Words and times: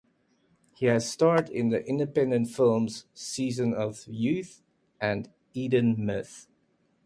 He 0.73 0.87
has 0.87 1.07
starred 1.07 1.47
in 1.51 1.69
the 1.69 1.85
independent 1.85 2.47
films 2.49 3.05
"Season 3.13 3.71
of 3.75 4.03
Youth" 4.07 4.63
and 4.99 5.25
"The 5.53 5.61
Eden 5.61 5.95
Myth". 6.03 6.47